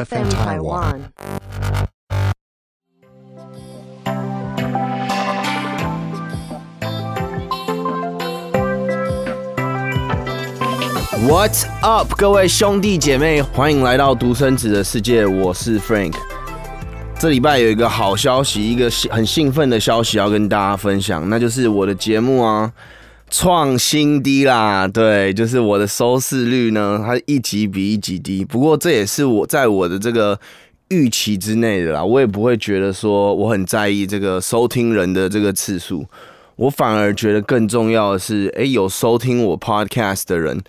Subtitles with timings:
[0.00, 1.00] FM Taiwan.
[11.28, 16.14] What's up，各位兄弟姐妹，欢迎来到独生子的世界，我是 Frank。
[17.18, 22.72] 这礼拜有一个好消息，一个很兴奋的消息要跟大家分享，那就是我的节目啊
[23.30, 24.86] 创新低啦。
[24.86, 28.44] 对，就是我的收视率呢，它一集比一集低。
[28.44, 30.38] 不过这也是我在我的这个
[30.88, 36.04] 预期之内的啦，我也不会觉得说我很在意这个收听人的这个次数，
[36.56, 40.60] 我反而觉得更重要的是，诶，有收听我 Podcast 的人。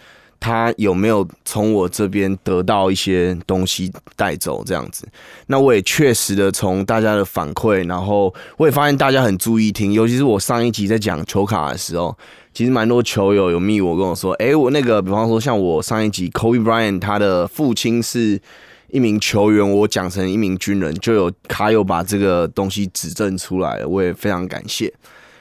[0.42, 4.64] 他有没有从我这边得到一些东西带走？
[4.66, 5.08] 这样子，
[5.46, 12.18] 那我也确实的从大家的反馈，然后我也发现大家很注意听，尤其是我上一集在讲球卡的时候，
[12.54, 18.42] 其实蛮多球友有密我跟我说，哎，我那个，比方说像我上一集 Kobe Bryant 他的父亲是
[18.90, 24.92] 一名球员，我讲成一名军人，就有卡友把这个东西指证出来了，我也非常感谢。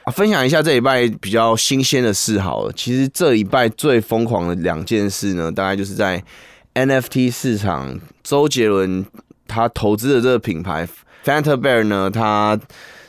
[0.04, 2.72] 啊分享一下这礼拜比较新鲜的事好了。
[2.72, 6.22] 其实这礼拜最疯狂的两件事呢，大概就是在
[6.74, 9.04] NFT 市场，周杰伦
[9.46, 10.88] 他投资的这个品牌
[11.22, 12.58] Fanta Bear 呢，他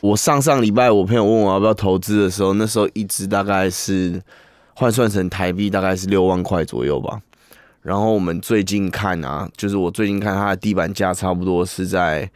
[0.01, 4.21] 我上上礼拜我朋友问我要不要投资的时候，那时候一只大概是
[4.75, 7.21] 换算成台币大概是六万块左右吧。
[7.81, 12.29] 然后我们最近看啊，就是我最近看它的地板价差不多是在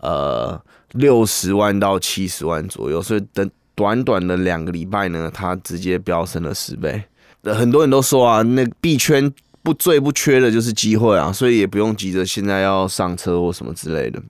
[0.00, 0.60] 呃
[0.92, 3.50] 六十万到七十万左右，所以等。
[3.76, 7.04] 短短的两个礼拜呢，它直接飙升了十倍。
[7.44, 14.20] 很多人都说啊，那币圈不最不缺的就是机会啊，所以也不用急着现在要上车或什么之类的。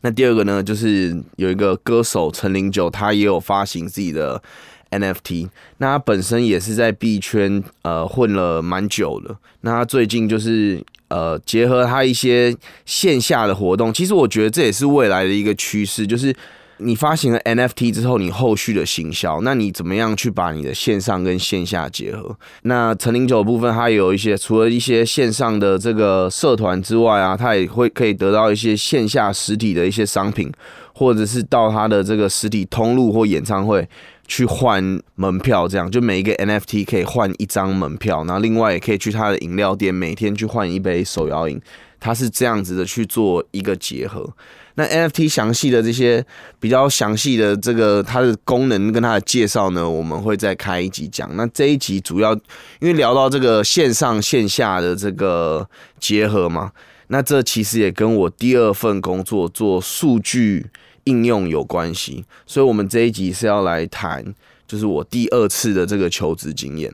[0.00, 4.42] 那第二个呢，就是有一个歌手陈零九，他也有发行自己的
[4.90, 5.48] NFT。
[5.78, 9.38] 那他本身也是在币圈呃混了蛮久了。
[9.60, 12.54] 那他最近就是呃结合他一些
[12.84, 16.34] 线下的活动，其实我觉得这也是未来的一个趋势，就是。
[16.78, 22.36] 你发行了 NFT 之后，你后续的行销，那你怎么样去把你的线上跟线下结合？
[22.62, 30.52] 那陈零九部分，它有一些除了一些线上的这个社团之外啊，它也会可以得到一些线下实体的一些商品，
[30.92, 33.88] 或者是到它的这个实体通路或演唱会
[34.26, 41.58] 去换门票，这样就每一个 NFT 可以换一张门票，然后另外也可以去它的饮料店每天去换一杯手摇饮，
[41.98, 44.34] 它是这样子的去做一个结合。
[44.76, 46.24] 那 NFT 详细的这些
[46.60, 51.28] 比较详细的这个它的功能跟它的介绍呢，我们会再开一集讲。
[51.34, 52.40] 那这一集主要因
[52.82, 56.72] 为聊到这个线上线下的这个结合嘛，
[57.08, 60.66] 那这其实也跟我第二份工作做数据
[61.04, 64.34] 应用有关系，所以我们这一集是要来谈，
[64.68, 66.92] 就是我第二次的这个求职经验。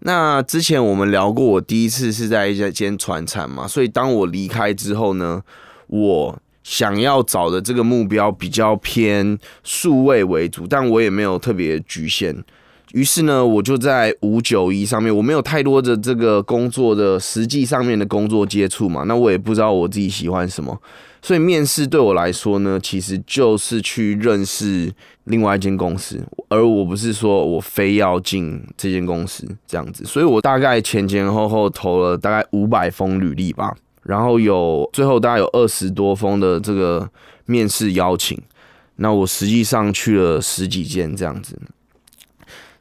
[0.00, 5.42] 那之前我们聊过，我第一次是在一家间船厂嘛，所以当我离开之后呢，
[5.86, 12.42] 我想要找的这个目标比较偏数位为主，但我也没有特别局限。
[12.92, 20.80] 于是呢，我就在五九一上面，我没有太多的这个工作的实际上面的工作接触嘛，那我也不知道我自己喜欢什么，
[21.20, 24.92] 所以面试对我来说呢，其实就是去认识
[25.24, 33.74] 另外一间公司，而我不是说我非要进这间公司这样子，所以我大概前前后后投了大概五百封履历吧。
[34.04, 37.08] 然后有最后大概有二十多封的这个
[37.46, 38.40] 面试邀请，
[38.96, 41.58] 那我实际上去了十几件这样子。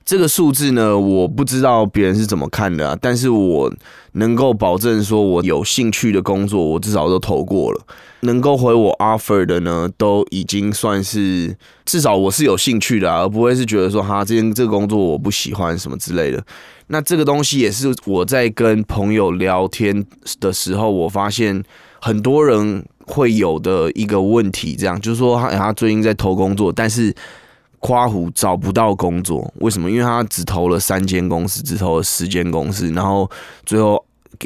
[0.05, 3.73] 这个数字呢，我不知道别人是怎么看的啊，但是我
[4.13, 7.81] 能够保证说，我有兴趣的工作，我至少都投过了。
[8.21, 11.55] 能够回我 offer 的呢，都已经算是
[11.85, 16.41] 至少我是有兴趣的，而不会是觉得说哈，这件这个工作我不喜欢什么之类的。
[16.87, 20.05] 那这个东西也是我在跟朋友聊天
[20.39, 21.63] 的时候，我发现
[21.99, 27.13] 很多人会有的一个问题，这样就是说他他最近在投工作，但是
[27.85, 29.91] 夸虎找不到工作，为什么？
[29.91, 33.29] 因为他只投了三间公司，只投了十间公司，然后
[33.65, 34.01] 最后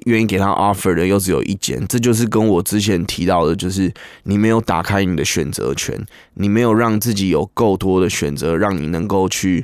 [0.06, 3.94] 愿意给他 offer 的又只有一间，这就是跟我之前提到的，就是
[4.24, 6.04] 你没有打开你的选择权，
[6.34, 9.64] 你没有让自己有够多的选择，让你能够去。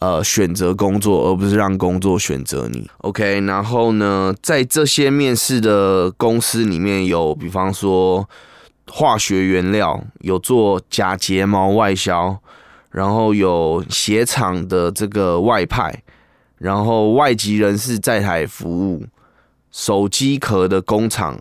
[0.00, 2.88] 呃，选择工作，而不是让工作选择你。
[2.98, 8.24] OK，然后呢，在这些面试的公司里面有，比方说
[8.86, 12.38] 化学原料，有做假睫毛外销，
[12.90, 16.02] 然后有鞋厂的这个外派，
[16.58, 19.04] 然后外籍人士在台服务，
[19.70, 21.38] 手机壳的工厂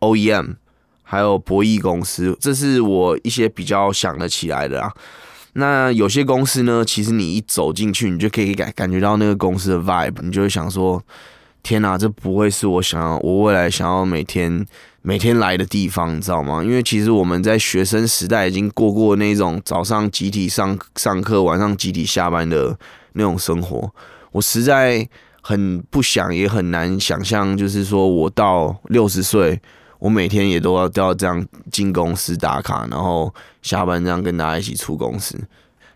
[0.00, 0.56] OEM，
[1.02, 4.92] 还有博弈公司，这是我一些比较想得起来的啊。
[5.54, 11.02] 那有些公司呢，其实你一走进去，你就可以感感觉到那个公司的 vibe，你就会想说：
[11.62, 14.66] 天哪，这不会是我想要我未来想要每天
[15.08, 16.64] 每天来的地方，你知道吗？
[16.64, 22.76] 因为其实我们在学生时代已经过过那种早上集体上上课，晚上集体下班的
[23.12, 23.88] 那种生活，
[24.32, 25.08] 我实在
[25.40, 29.62] 很不想，也很难想象，就是说我到六十岁。
[30.00, 33.32] 我每天也都要都要这样进公司打卡，然后
[33.62, 35.38] 下班这样跟大家一起出公司。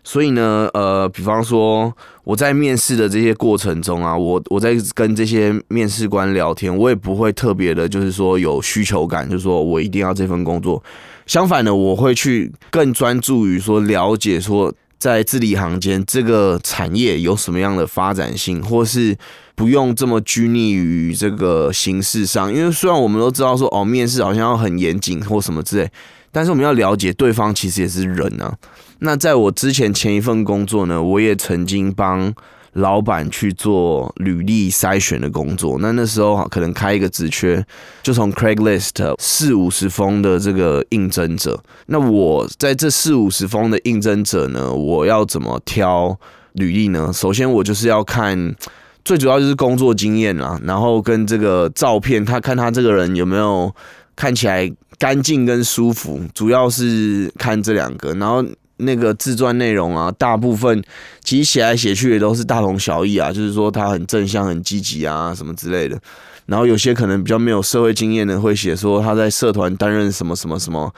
[0.03, 10.83] 所以呢，呃，比方说我在面试的这些过程中啊，我我在跟这些面试官聊天，我也不会特别的，就是说有需求感，就是说我一定要这份工作。
[11.25, 14.73] 相反的，我会去更专注于说了解说。
[15.01, 19.17] 在字里行间，这个产业有什么样的发展性，或是
[19.55, 22.53] 不用这么拘泥于这个形式上？
[22.53, 25.89] 因为虽然我们都知道说，哦，面试好像要很严谨或什么之类，
[26.31, 28.55] 但是我们要了解对方其实也是人啊。
[29.01, 32.33] 那在我之前前一份工作呢，我也曾经帮。
[32.75, 37.61] 老板去做履历筛选的工作，那那时候可能开一个职缺，
[38.01, 46.17] 就从 Craigslist 四五十封的这个应征者，那我在这四五十封的应征者呢，我要怎么挑
[46.53, 47.11] 履历呢？
[47.11, 48.55] 首先我就是要看，
[49.03, 53.69] 最主要就是工作经验啦，然后跟这个照片，他看他这个人有没有
[54.15, 58.41] 看起来干净跟舒服，主要是看这两个，然后。
[58.81, 60.83] 那个自传内容啊，大部分
[61.23, 65.99] 其实写来写去也都是大同小异啊，就是说他很正向、很积极啊，什么之类的。
[66.47, 70.93] 然后有些可能比较没有社会经验的，会写说他在社团担任什么什么什么。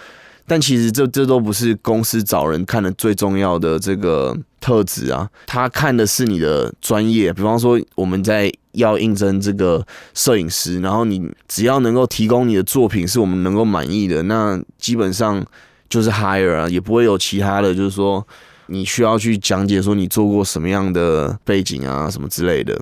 [0.46, 7.32] 但其实这这都不是公司找人看的最重要的这个特质啊，他看的是你的专业。
[7.32, 15.46] 比方说我们在要应征这个摄影师，然后你只要能够提供你的作品是我们能够满意的，那基本上。
[15.94, 18.26] 就是 hire 啊，也不会有其他的，就是说
[18.66, 22.82] 你需要去讲解说你做过什么样的背景啊，什么之类的。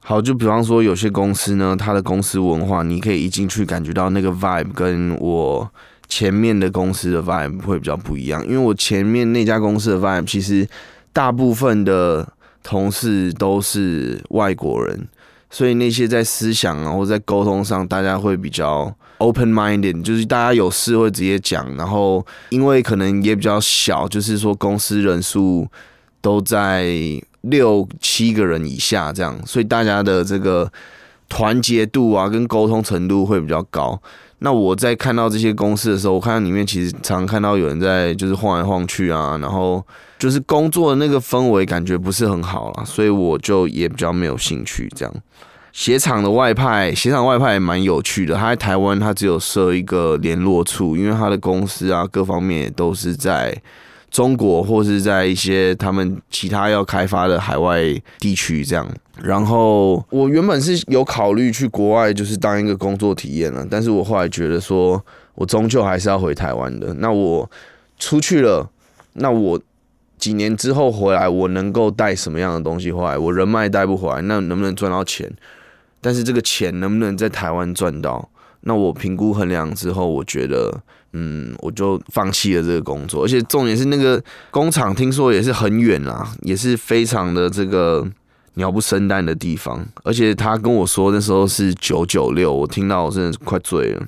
[0.00, 5.66] 好，就比方说有些公司呢，它的公司文化，你可以一进去感觉到那个 vibe 跟我
[6.08, 8.44] 前面的公司的 vibe 会比较不一样。
[8.44, 10.68] 因为我前面那家公司的 vibe 其实
[11.10, 12.30] 大部分的
[12.62, 15.08] 同事都是外国人，
[15.52, 18.92] 所以那些在思想啊或在沟通上，大家会比较。
[19.18, 25.64] Open-minded 就是大家有事会直接讲，然后因为可能也比较小，就是说公司人数
[26.20, 26.90] 都在
[27.42, 30.68] 六七个人以下这样，所以大家的这个
[31.28, 33.96] 团结度啊跟沟通程度会比较高。
[34.40, 39.80] 那我在看到这些公司的时候，我看到里面其实常看到有人在就是晃来晃去啊，然后
[40.22, 45.12] 就是工作的那个氛围感觉不是很好了，所以我就也比较没有兴趣这样。
[45.72, 48.36] 鞋厂的外派，鞋厂外派也蛮有趣的。
[48.36, 53.52] 他在台湾，他只有设一个联络处，因为他的公司啊，各方面也都是在
[54.12, 57.82] 中国或是在一些他们其他要开发的海外
[58.20, 58.88] 地区这样。
[59.20, 65.04] 然后我原本是有考虑去国外，就是当一个工作体验了，但是我后来觉得说，
[65.34, 66.94] 我终究还是要回台湾的。
[66.94, 67.50] 那我
[67.98, 68.70] 出去了，
[69.14, 69.60] 那我
[70.22, 73.18] 几年之后回来，我能够带什么样的东西回来？
[73.18, 75.28] 我人脉带不回来，那能不能赚到钱？
[76.00, 78.30] 但是这个钱能不能在台湾赚到？
[78.60, 80.80] 那我评估衡量之后，我觉得，
[81.12, 83.24] 嗯，我就放弃了这个工作。
[83.24, 84.22] 而且重点是那个
[84.52, 88.06] 工厂，听说也是很远啦，也是非常的这个
[88.54, 89.84] 鸟不生蛋的地方。
[90.04, 94.06] 而且他跟我说那时候是九九六，我听到我真的快醉了。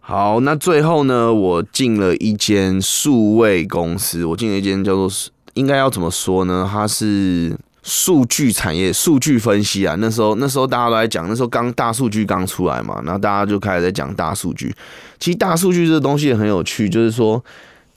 [0.00, 5.08] 好，那最后呢，我进了一间数位公司，我进了一间叫做
[5.54, 6.68] 应该要怎么说呢？
[6.70, 7.56] 它是。
[7.82, 14.70] 数据产业、数据分析啊，那时候那时候大家都在讲，那时候刚大数据刚出来嘛，然后大家就开始在讲大数据。
[15.18, 17.42] 其实大数据这个东西也很有趣，就是说。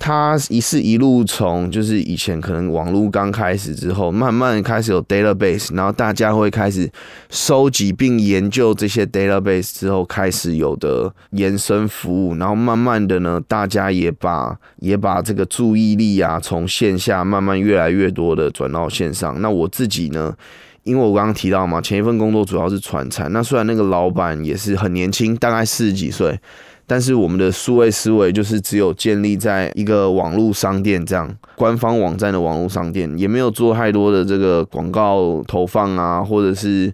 [0.06, 6.92] 它一是一路从就是以前可能网络刚开始之后，慢慢开始有 database，然后大家会开始
[7.30, 19.40] 收集并研究这些 database 之后开始有的延伸服务，然后慢慢的呢，大家也把也把这个注意力啊从线下慢慢越来越多的转到线上。
[19.40, 20.36] 那我自己呢，
[20.84, 26.38] 因为我刚刚提到嘛，前一份工作主要是传产，那虽然那个老板也是很年轻，大概四十几岁。
[26.86, 36.94] 但是我们的数位思维就是只有建立在一个网络商店这样官方网站的网络商店，也没有做太多的这个广告投放啊，或者是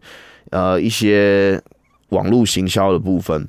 [0.52, 1.60] 呃一些
[2.10, 3.48] 网络行销的部分。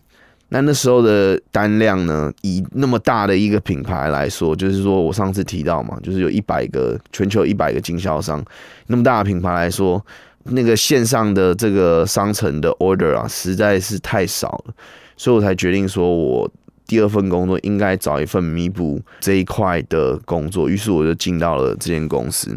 [0.52, 8.44] 那那时候的单量呢，以那么大的一个品牌来说，就是说我上次提到嘛，就是有一百个全球一百个经销商，
[8.88, 10.04] 那么大的品牌来说，
[10.44, 14.74] 那个线上的这个商城的 order 啊，实在是太少了。
[15.20, 16.50] 所以我才决定说，我
[16.86, 20.66] 第二份工作应该找一份弥补这一块的工作。
[20.66, 22.56] 于是我就进到了这间公司。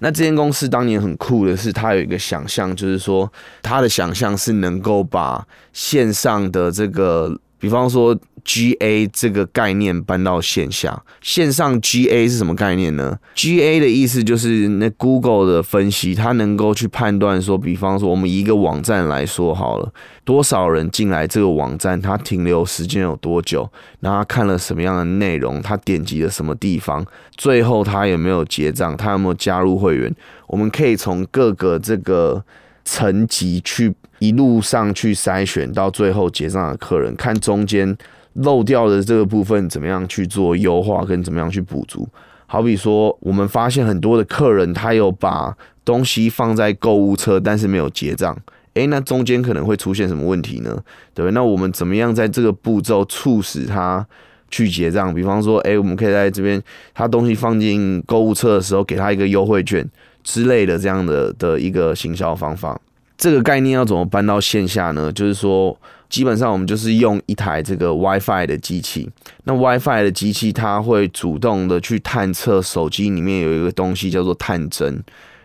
[0.00, 3.32] 那这间公司当年很酷的是，它有一个想象，就是说
[3.62, 8.18] 它的想象是能够把线上的这个，比方说。
[8.44, 19.92] GA 这个概念搬到线下，线上 GA 是什么概念呢？GA 的意思就是那 Google 的分析，它能够去判断说，比方说我们一个网站来说好了，
[20.24, 30.12] 多少人进来这个网站，他停留时间有多久，然后他看了什么样的内容，他点击了什么地方，最后他有没有结账，他有没有加入会员，
[30.48, 32.44] 我们可以从各个这个
[32.84, 37.96] 层级去一路上去筛选到最后结账的客人，看中间。
[38.36, 42.08] 漏掉的这个部分怎么样去做优化，跟怎么样去补足？
[42.46, 48.34] 好比说，我们发现很多的客人他有把东西放在购物车，但是没有结账，
[48.72, 50.82] 诶，那中间可能会出现什么问题呢？
[51.12, 54.06] 对那我们怎么样在这个步骤促使他
[54.50, 55.14] 去结账？
[55.14, 56.58] 比方说，诶，我们可以在这边
[56.94, 59.86] 他东西放进购物车的时候，给他一个优惠券
[60.22, 62.80] 之类的这样的的一个行销方法。
[63.16, 65.12] 这个概念要怎么搬到线下呢？
[65.12, 65.78] 就是说。
[66.12, 69.08] 基本上我们就是用一台这个 WiFi 的机器，
[69.44, 75.02] 那 WiFi 的机器它会主动的去探测手机里面有一个东西叫做探针，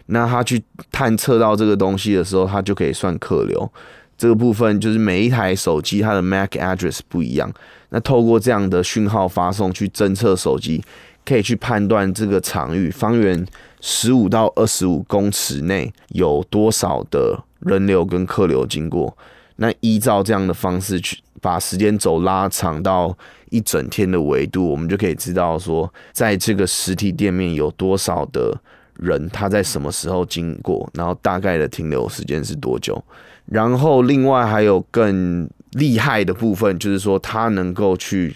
[0.08, 3.72] 那它去探测到这个东西的时候，它就可以算客流。
[4.18, 7.50] 这个部分就是每一台手机它的 MAC address 不一样，
[7.92, 10.84] 那透过这样的讯号发送去侦测手机，
[11.28, 13.46] 可以去判断这个场域方圆
[13.82, 19.16] 十五到二十五公尺内有多少的人流跟客流经过。
[19.58, 23.16] 那依照这样的方式去把时间轴拉长到
[23.50, 28.56] 一整天的维度，我们就可以知道说，在这个实体店面有多少的
[28.98, 33.04] 人，他在什么时候经过，然后大概的停留时间是多久。
[33.48, 38.36] 然后另外还有更厉害的部分，就是说它能够去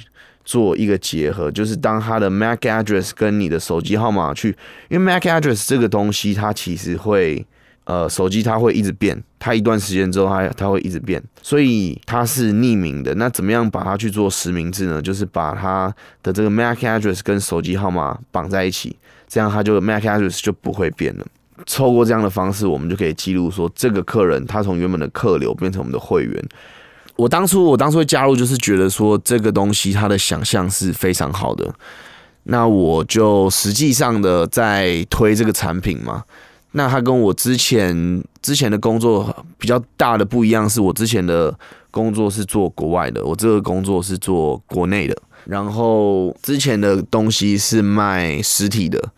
[0.51, 4.55] 做一个结合，就是当它的 MAC address 跟你的手机号码去，
[4.89, 7.45] 因为 MAC address 这个东西它其实会。
[7.85, 13.13] 呃，手机它会一直变，它一段时间之后，它它会一直变，所以它是匿名的。
[13.15, 15.01] 那怎么样把它去做实名制呢？
[15.01, 18.95] 就是把它的这个 MAC address 跟手机号码绑在一起，
[19.27, 21.25] 这样它就 MAC address 就不会变了。
[21.65, 26.49] 透过这样的方式，我们就可以记录说，这个客人他从原本的客流变成我们的会员。
[27.15, 31.73] 我当初我当初加入，就是觉得说这个东西它的想象是非常好的。
[32.43, 36.23] 那我就实际上的在推这个产品嘛。
[36.71, 41.53] 那他跟我之前之前的工作比较大的不一样，是我之前的
[41.91, 45.15] 工作是做国外的，我这个工作是做国内的。
[45.45, 49.11] 然后之前的东西是卖实体的，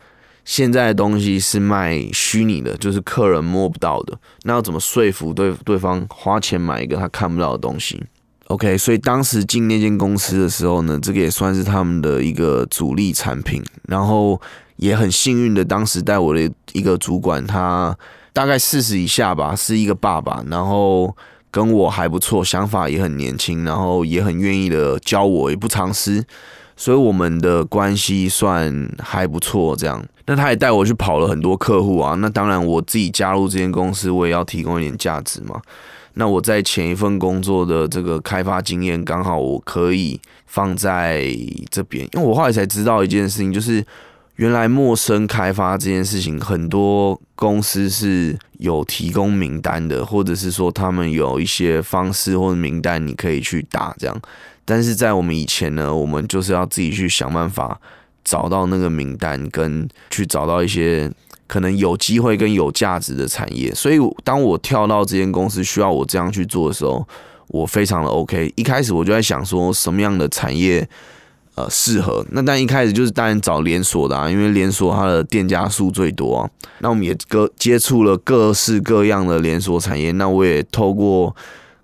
[0.46, 4.18] 现在的东西是卖虚拟的，就是客人摸不到的。
[4.44, 8.04] 那要怎么说服对对方花钱买一个他看不到的东西
[8.48, 13.64] ？OK，所以当时进那间公司的时候呢，这个也算是他们的一个主力产品。
[13.88, 14.40] 然后。
[14.78, 17.96] 也很幸运的，当时带我的一个主管，他
[18.34, 21.16] 大概四十以下吧，是一个爸爸，然后
[21.52, 26.26] 跟我还不错，想法也很年轻，然后也很愿意的教我，也不藏私，
[26.75, 29.75] 所以我们的关系算还不错。
[29.75, 32.15] 这样，那他也带我去跑了很多客户啊。
[32.15, 35.62] 那当然，我自己加入这间公司，我也要提供一点价值嘛。
[36.13, 41.25] 那我在前一份工作的这个开发经验，刚好我可以放在
[41.72, 43.86] 这边，因为我后来才知道一件事情，就是。
[44.38, 54.22] 原来陌生开发这件事情，很多公司是有提供名单的，或者是说他们有一些方式或者名单你可以去打这样。
[54.65, 57.79] 但是在我们以前呢，我们就是要自己去想办法
[58.24, 61.12] 找到那个名单，跟去找到一些
[61.48, 63.74] 可能有机会跟有价值的产业。
[63.74, 67.05] 所以当我跳到这间公司需要我这样去做的时候，
[67.48, 68.51] 我非常的 OK。
[68.55, 70.88] 一开始我就在想说，什么样的产业？
[71.55, 76.50] 呃，适合那但一开始就是当然找连锁的啊，因为连锁它的店家数最多。
[76.79, 81.36] 那我们也各接触了各式各样的连锁产业，那我也透过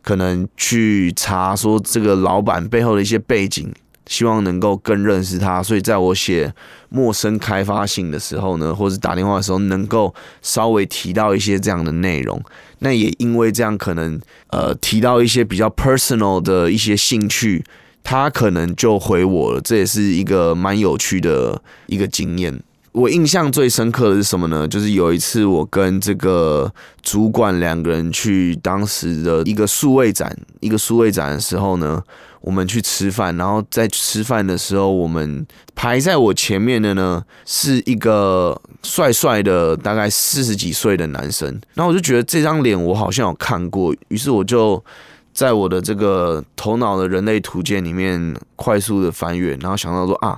[0.02, 3.72] 可能去查说这个老板背后的一些背景，
[4.08, 5.62] 希望能够更认识他。
[5.62, 6.54] 所以在我写
[6.90, 12.42] 陌生开发信的时候呢，或者打电话的时候，能够稍微提到一些这样的内容。
[12.80, 17.64] 那也因为这样，可能呃提到一些比较 personal 的一些兴趣。
[18.02, 22.58] 他可能就回我了，这也是一个蛮有趣的一个经验。
[22.92, 24.68] 我印象最深刻的是什么呢？
[24.68, 32.02] 就是有一次我跟这个主管两个人去当时的一个数位展，一个数位展的时候呢，
[32.42, 44.84] 我们去吃饭，然后在吃饭的时候，我们排在我前面的呢是一个帅帅的，大概四十几岁的男生，然后我就觉得这张脸我好像有看过，于是我就。
[45.32, 50.38] 在我的这个头脑的人类图鉴里面快速的翻阅，然后想到说啊，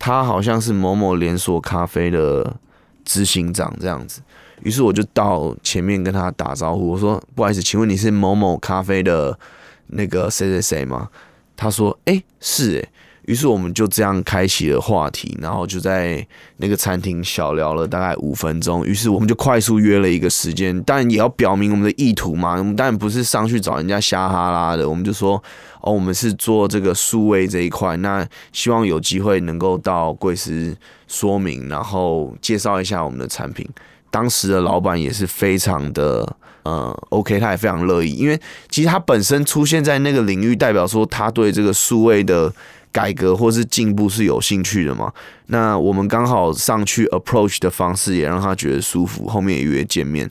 [0.00, 2.56] 他好像是某某连锁咖啡的
[3.04, 4.20] 执行长这样子。
[4.62, 9.38] 于是我就到前面跟他打招呼，我说：“不好意思，请问你是某某咖啡的
[9.86, 11.08] 那个谁谁谁吗？”
[11.56, 12.88] 他说：“哎，是哎。”
[13.26, 18.84] 于是我们就这样开启了话题，然后就在那个餐厅小聊了大概五分钟。
[18.84, 22.56] 于是我们就快速约了一个时间，但也要表明我们的意图嘛。
[22.58, 25.42] 我们当然不是上去找人家瞎哈拉的，我们就说
[25.82, 33.68] ：“哦，我们是做这个数位这一块，那希望有机会能够到贵司说明，然后介绍一下我们的产品。”
[34.12, 38.36] 当时的老板也是非常的呃 OK，他也非常乐意，因为
[38.68, 42.52] 其实他本身出现在那个领域，代表说他对这个数位的
[42.92, 45.12] 改革或是进步是有兴趣的嘛。
[45.46, 50.28] 那我们刚好上去 approach 的方式也让他觉得舒服，后面也约见面。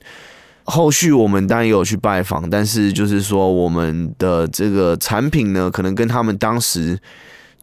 [0.64, 6.98] 后续我们当然也有去拜访，但是就是说我们的这个产品呢，可能跟他们当时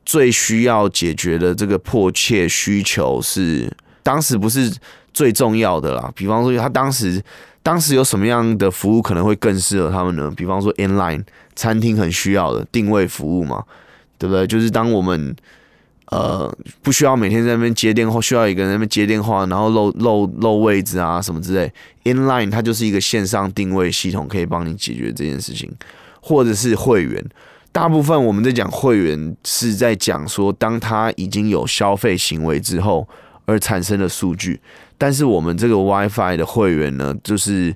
[0.06, 3.72] 最需要解决的这个迫切需求是，
[4.04, 4.74] 当时不是。
[5.13, 7.20] 最重要的啦，比方说他当时
[7.63, 10.32] 当时有什么样的服务可能会更适合他们呢？
[10.38, 11.24] 比方说 inline
[11.56, 13.63] 餐厅很需要的定位服务嘛，
[14.18, 14.46] 对不对？
[14.48, 15.36] 就是当我们
[16.08, 21.72] 呃不需要每天在那边接电话，需要一个人在那边接电话，然后漏漏漏位置啊什么之类
[22.04, 25.72] ，inline 它就是一个线上定位系统，可以帮你解决这件事情，
[26.22, 27.24] 或者是会员。
[27.72, 33.08] 大部分我们在讲会员是在讲说，当他已经有消费行为之后
[33.46, 34.60] 而产生的数据。
[34.98, 37.76] 但是我们这个 WiFi 的会员呢，就是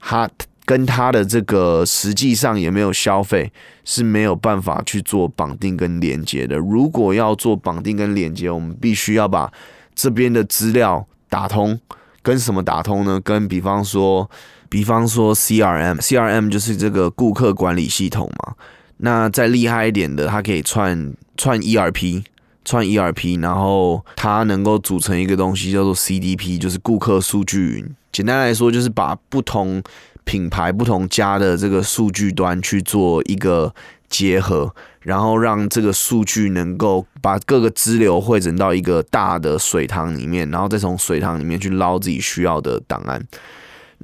[0.00, 0.26] 他
[0.72, 3.52] 跟他的这个实际上也没有消费，
[3.84, 6.56] 是没有办法去做绑定跟连接的。
[6.56, 9.52] 如果要做绑定跟连接，我们必须要把
[9.94, 11.78] 这边的资料打通，
[12.22, 13.20] 跟什么打通呢？
[13.20, 14.30] 跟比方说，
[14.70, 18.54] 比方说 CRM，CRM 就是这个顾客管理系统嘛。
[18.96, 22.24] 那再厉害一点的，它可以串串 ERP。
[22.64, 27.94] 串 ERP，然后它能够组成一个东西叫做 CDP，就是顾客数据云。
[28.12, 29.82] 简单来说，就是把不同
[30.24, 33.74] 品牌、不同家的这个数据端去做一个
[34.08, 43.22] 结合，然后让这个数据能够把各个支流汇整到一个大的水塘里面，然后再从水塘里面去捞自己需要的档案。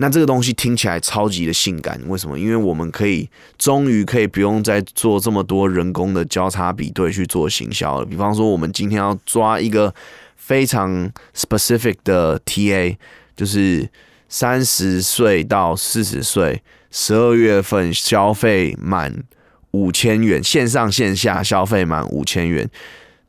[0.00, 2.38] 那这个东西听起来超级的性感，为什么？
[2.38, 8.06] 因为我们可以终于可以不用再做这么多人工的交叉比对去做行销了。
[8.06, 9.92] 比方说，我们今天要抓一个
[10.36, 12.96] 非常 specific 的 TA，
[13.36, 13.88] 就是
[14.28, 19.24] 三十岁到四十岁，十二月份消费满
[19.70, 22.68] 五千元，线上线下消费满五千元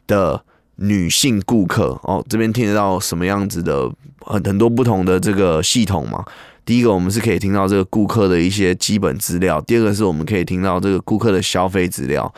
[0.07, 0.43] 的
[0.75, 1.99] 女性顾客。
[2.03, 6.23] 哦，这边听得到什么样子的很很多不同的这个系统吗？
[6.65, 12.31] 第一个，我们是可以听到这个顾客的一些基本资料；第二个，是我们可以听到这个顾客的消费资料。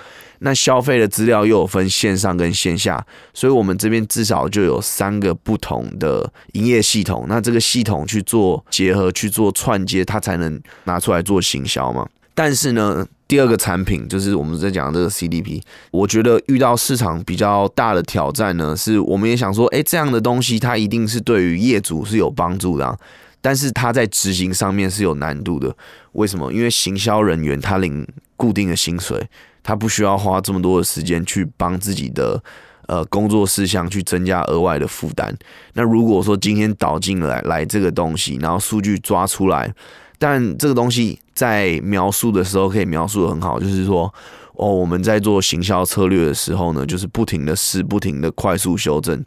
[0.43, 7.25] 那消费的资料又有分线上跟线下，所以我们这边至少就有三个不同的营业系统。
[7.27, 12.07] 那这个系统去做结合、去做串接，它才能拿出来做行销嘛。
[12.33, 22.97] 但是呢，第二个产品就是我们在讲这个 CDP，我觉得遇到市场比较大的挑战呢，是我们也想说，哎，这样的东西它一定是对于业主是有帮助的。
[23.43, 25.75] 但是他在执行上面是有难度的，
[26.11, 26.53] 为什么？
[26.53, 29.27] 因为行销人员他领固定的薪水，
[29.63, 32.41] 他不需要花这么多的时间去帮自己的
[32.87, 35.35] 呃工作事项去增加额外的负担。
[35.73, 39.73] 那如果说今天导进来来这个东西，然后数据抓出来，
[40.17, 44.13] 但这个东西在描述的时候可以描述的很好，就是说
[44.53, 49.23] 哦，我们在做行销策略的时候呢，就是不停的试，不停的快速修正。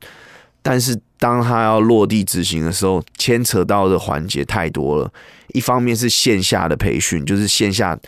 [0.62, 5.12] 但是当他要落地执行的时候，牵扯到的环节太多了。
[5.48, 7.98] 一方面是线下的培训，就是线下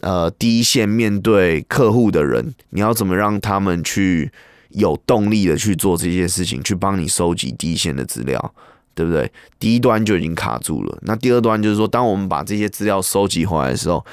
[0.00, 4.30] 呃第一线面对客户的人，你要怎么让他们去
[4.70, 8.54] 有动力的去做这些事情，去帮你收集第一线的资料，
[8.94, 9.30] 对不对？
[9.58, 10.98] 第一端就已经卡住了。
[11.02, 14.04] 那第二端就是说，当我们把这些资料收集回来的时候，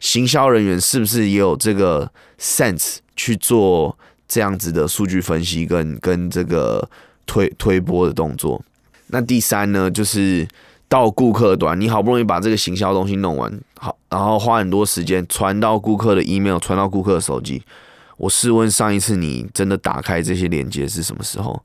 [0.00, 6.88] 行销人员是不是也有这个 sense 去做这样子的数据分析，跟跟这个。
[7.30, 8.64] 推推波的动作，
[9.08, 10.48] 那第三呢，就是
[10.88, 17.62] 到顾客端，你好不容易把这个行销东西弄完，好，然后花很多时间传到顾客的 email，传到顾客的手机。
[18.16, 21.62] 我试问上一次你真的打开这些链接是什么时候？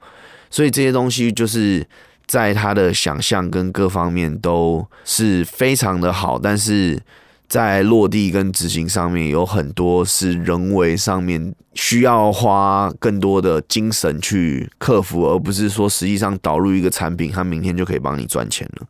[0.50, 1.88] 所以这些东西就是
[2.28, 7.02] 在他的想象跟各方面都是非常的好，但是。
[7.50, 18.88] 在落地跟执行上面有很多是人为上面需要花更多的精神去克服，而不是说实际上导入一个产品，他明天就可以帮你赚钱了。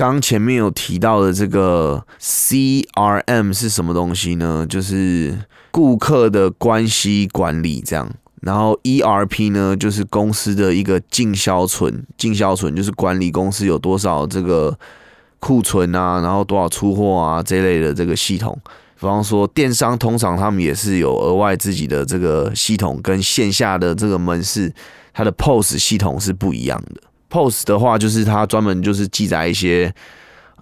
[0.00, 4.66] 刚前面有提到的这个 CRM 是什么东西呢？
[4.66, 5.38] 就是
[5.70, 8.10] 顾客的关系管理这样。
[8.40, 14.74] 然后 ERP 呢，就是公司的一个进销存，进销存就是管理公司有多少这个
[15.38, 18.58] 库存啊，然后多少出货啊这类的这个系统。
[18.98, 24.72] 比方说电商，通常他们也是有额外自己的这个系统，跟线下的这个门市，
[25.12, 27.02] 它的 POS 系统是不一样的。
[27.30, 29.94] Post 的话，就是它专门就是记载一些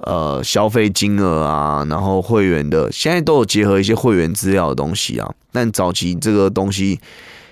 [0.02, 5.28] 呃消费金额啊，然后会员的，现在都有结合一些会员资料的东西啊。
[5.50, 7.00] 但早期这个东西。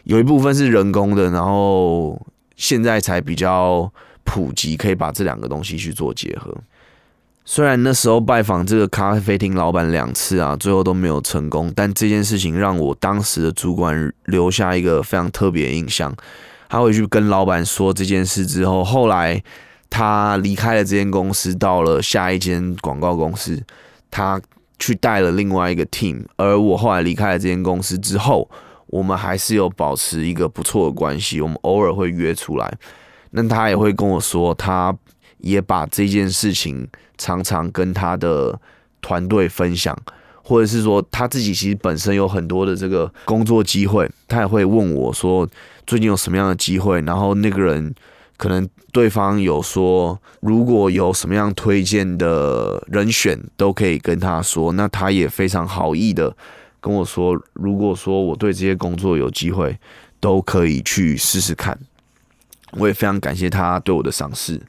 [0.05, 2.16] 有一部分是人工的，然后
[2.55, 3.90] 现在才比较
[4.22, 6.57] 普及，可以把这两个东西去做结合。
[7.44, 16.14] 虽然那时候拜访这个咖啡厅老板两次啊，最后都没有成功，但这件事情让我当时的主管留下一个非常特别的印象。
[16.68, 19.42] 他会去跟老板说这件事之后，后来
[19.88, 23.62] 他离开了这间公司，到了下一间广告公司，
[24.11, 24.40] 他
[24.79, 26.24] 去带了另外一个 team。
[26.37, 28.50] 而我后来离开了这间公司之后。
[28.88, 32.72] 我们还是有保持一个不错的关系，我们偶尔会约出来。
[33.33, 34.96] 那他也会跟我说，他
[35.38, 36.87] 也把这件事情
[37.18, 38.57] 常常跟他的
[39.02, 39.94] 团队分享，
[40.48, 45.44] 或者是说他自己其实本身有很多的这个工作机会，他也会问我说
[45.88, 47.00] 最近有什么样的机会。
[47.00, 47.92] 然后那个人
[48.37, 54.70] 可能对方有说，如果有什么样推荐的人选，都可以跟他说。
[54.74, 56.37] 那他也非常好意的。
[56.80, 59.76] 跟我说，如果说我对这些工作有机会，
[60.20, 61.76] 都可以去试试看。
[62.78, 64.61] 我也非常感谢他对我的赏识。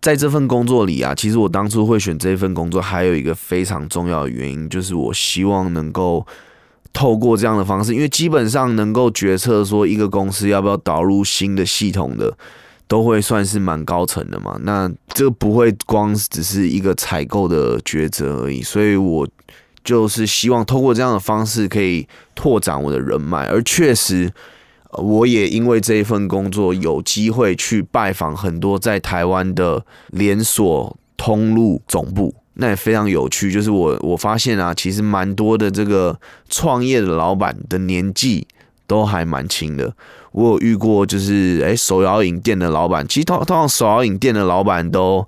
[0.00, 6.26] 在这份工作里啊，其实我当初会选这份工作，还有一个非常重要的原因，就是我希望能够
[6.92, 12.36] 透过这样的方式，因为基本上能够决策说一个公司要不要导入新的系统的，
[12.86, 14.58] 都会算是蛮高层的嘛。
[14.62, 19.26] 那这不会光只是一个采购的抉择而已，所以我。
[19.84, 24.30] 就是希望透过这样的方式可以拓展我的人脉，而确实，
[24.92, 33.52] 我也因为这一份工作有机会去拜访很多在台湾的连锁通路总部，那也非常有趣。
[33.52, 38.46] 就是我我发现啊，其实蛮多的这个创业的老板的年纪
[38.86, 39.94] 都还蛮轻的。
[40.32, 45.26] 我有遇过，就是诶手摇饮店的老板，其实通通常手摇饮店的老板都。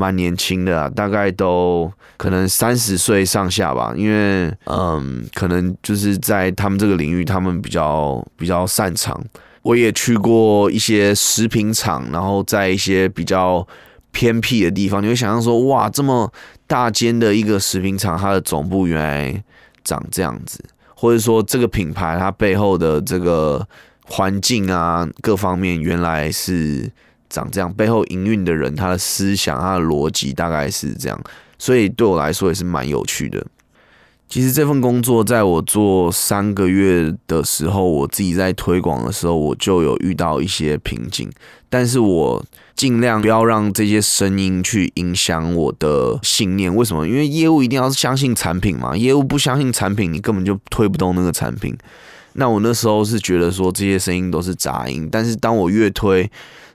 [0.00, 9.22] 蛮年轻的啊，大概都可能三十岁上下吧，因为嗯，可能就是在他们这个领域，他们比较比较擅长。
[9.60, 13.66] 我也去过一些食品厂，然后在一些比较
[14.10, 16.32] 偏僻的地方，你会想象说，哇，这么
[16.66, 19.44] 大间的一个食品厂，它的总部原来
[19.84, 23.68] 长这样子，或者说这个品牌它背后的这个
[24.04, 26.90] 环境啊，各方面原来是。
[27.30, 31.18] 长这样，背后营运的人，他的思想、他的逻辑大概是这样，
[31.58, 33.46] 所以对我来说也是蛮有趣的。
[34.28, 41.28] 其实这份工作在我做三个月的时候，我自己在推广的时候，我就有遇到一些瓶颈，
[41.68, 42.44] 但是我
[42.76, 46.72] 尽量不要让这些声音去影响我的信念。
[46.72, 47.08] 为什么？
[47.08, 51.76] 因为业务一定要相信产品嘛，业务不相信产品，你根本就推不动那个产品。
[52.34, 56.30] 那我那时候是觉得说这些声音都是杂音，但是当我越推，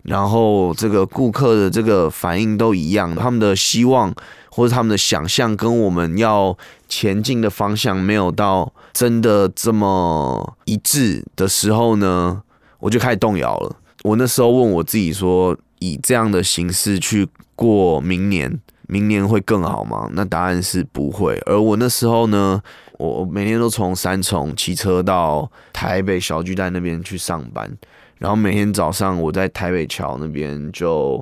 [0.06, 4.14] 然后这个顾客的这个反应都一样，他们的希望
[4.50, 6.56] 或者他们的想象跟我们要
[6.88, 12.44] 前进的方向没有到真的这么一致的时候呢，
[12.80, 13.76] 我就开始动摇了。
[14.04, 20.08] 我那时候问我自己说，以这样的形式去过明年，明年会更好吗？
[20.14, 21.42] 那答案是不会。
[21.48, 22.62] 而我那时候呢，
[23.00, 27.76] 我每天都从三重骑车到台北小巨蛋那边去上班。
[28.18, 31.22] 然后每天早上我在台北桥那边就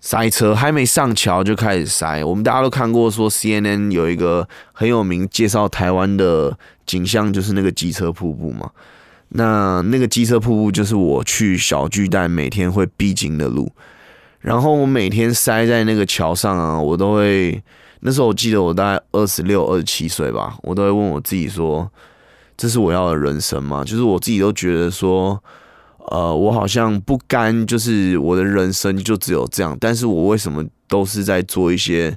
[0.00, 2.24] 塞车，还没上桥就开始塞。
[2.24, 8.70] 我们大家都看过说 CNN 有一个很有名介绍台湾的景象，就是那个机车瀑布嘛。
[9.30, 13.70] 那那个机车瀑布就是我去小巨蛋每天会必经的路。
[14.40, 17.62] 然后我每天塞在那个桥上啊，我都会
[18.00, 21.88] 那时候我记得我大概二十六、二十七岁吧，我都会问我自己说：
[22.56, 23.84] 这是我要的人生吗？
[23.84, 25.40] 就是我自己都觉得说。
[26.10, 29.76] 呃，我好像不甘，就是我的人生就只有这样。
[29.80, 32.16] 但是我为什么都是在做一些，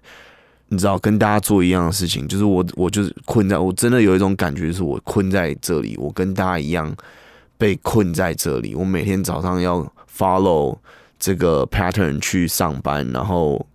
[0.69, 2.27] 你知道，跟大家做一样的事情？
[2.27, 6.95] 就是我，我就是困在，我真的有一种感觉，是我困在这里，我跟大家一样
[7.57, 8.73] 被困在这里。
[8.75, 9.85] 我每天早上要
[10.17, 10.77] follow
[11.19, 13.65] 这个 pattern 去上班，然后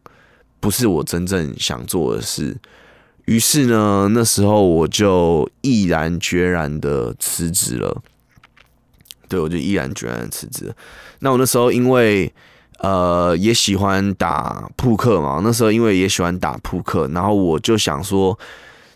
[0.60, 2.56] 不是我真正想做的事。
[3.26, 8.02] 于是呢，那时候我就毅然决然的辞职了。
[9.28, 10.74] 对，我就毅然决然辞职。
[11.20, 12.32] 那我那时候因为
[12.80, 18.38] 呃也喜欢打扑克嘛，那时候因为也喜欢打扑克，然后我就想说，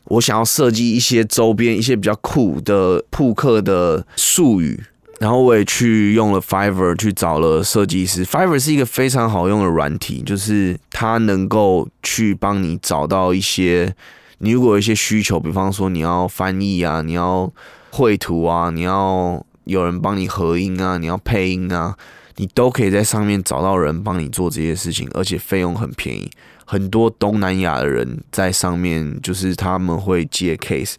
[0.04, 4.82] 我想要设计一些周边，一些比较酷的扑克的术语，
[5.18, 8.24] 然后我也去用了 Fiverr 去找了设计师。
[8.24, 13.94] Fiverr 是一个非常好用的软体，就是它能够去帮你找到一些
[14.38, 17.50] 你如果有一些需求，比方说你要翻译啊，你要
[17.90, 21.96] 绘图啊，你要有人帮你合音啊，你要配音啊，
[22.36, 26.30] 你都可以在上面找到人帮你做这些事情，而且费用很便宜。
[26.64, 30.94] 很多东南亚的人在上面，就是他们会接 case。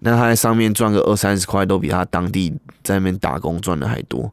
[0.00, 4.32] 那他在上面赚个二三十块，都比他当地在那边打工赚的还多。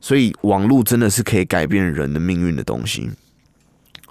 [0.00, 3.10] 所以网络真的是可以改变人的命运的东西。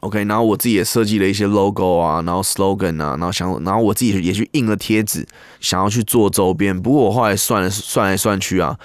[0.01, 5.25] OK，然后我自己也设计了一些 logo 啊，然后 slogan 啊，然后想，然后我自己也去印了贴纸，
[5.59, 6.79] 想要去做周边。
[6.79, 8.77] 不过我后来算了算来算去啊，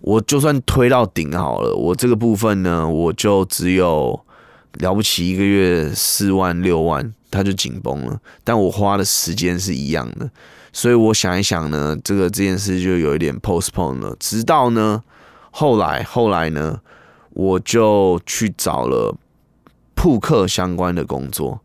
[0.00, 4.18] 我就算推到顶好了，我这个部分呢，我就只有
[4.74, 8.20] 了不起一个月四万六万，它就紧绷了。
[8.44, 10.30] 但我花的时间是一样的。
[10.72, 14.14] 所以我想一想呢，这个这件事就有一点 postpone 了。
[14.20, 15.02] 直到呢，
[15.50, 16.78] 后来后来呢，
[17.30, 19.16] 我就去找了
[19.96, 21.60] 扑克相关的工作，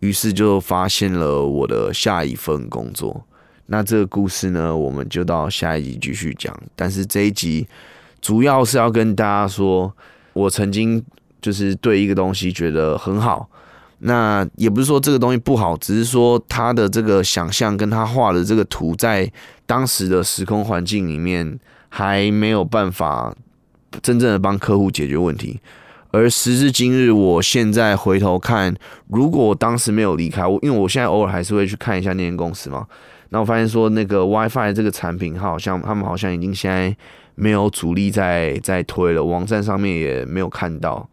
[0.00, 3.24] 于是就发现了我的下一份工作。
[3.66, 6.54] 那这个故事呢，我们就到下一集继续讲。
[6.76, 7.66] 但是这一集
[8.20, 9.90] 主要是要跟大家说，
[10.32, 11.02] 我曾经
[11.40, 13.48] 就是对一个东西觉得很好。
[14.00, 19.30] 那也不是说这个东西不好，只是说他的这个想象跟他画的这个图，在
[19.66, 23.34] 当时的时空环境里面还没有办法
[24.00, 25.60] 真正的帮客户解决问题。
[26.10, 28.74] 而时至今日，我现在回头看，
[29.08, 32.86] 如果我当时没有离开，我因为我现在偶尔还是会去看一下那间公司嘛，
[33.28, 36.96] 那我发现说那个 WiFi 这个产品，好像他们好像已经现在
[37.34, 41.08] 没有主力在在推了，网站上面也没有看到。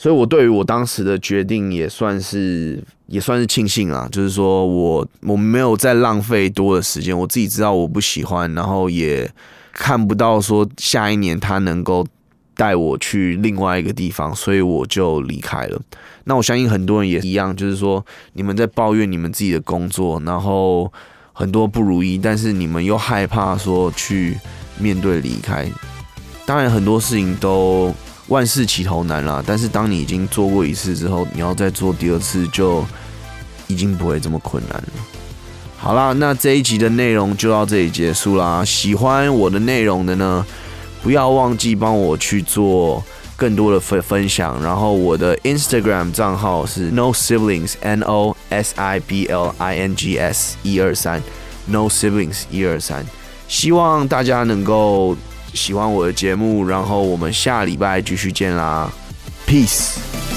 [0.00, 9.28] 所以，我对于我当时的决定也算是也算是庆幸啊，就是说我我没有再浪费多的时间，我自己知道我不喜欢，然后也
[9.72, 12.06] 看不到说下一年它能够
[12.58, 15.80] 带我去另外一个地方，所以我就离开了。
[16.24, 20.92] 那我相信很多人也一样，就是说你们在抱怨你们自己的工作，然后
[21.32, 24.36] 很多不如意，但是你们又害怕说去
[24.76, 25.70] 面对离开。
[26.44, 27.94] 当然，很多事情都。
[28.28, 32.84] 万事起头难啦，但是当你已经做过一次之后，你要再做第二次就
[33.68, 34.88] 已经不会这么困难了。
[35.78, 38.62] 好啦，那这一集的内容就到这里结束啦。
[38.62, 40.44] 喜欢我的内容的呢，
[41.02, 43.02] 不要忘记帮我去做
[43.36, 44.62] 更多的分分享。
[44.62, 51.22] 然后我的 Instagram 账号是 No Siblings N O S I B L I N G S 一二三
[51.66, 53.04] No Siblings 一二三，
[53.48, 55.16] 希望大家能够。
[55.54, 58.92] 喜欢我的节目，然后我们下礼拜继续见啦
[59.46, 60.27] ，Peace。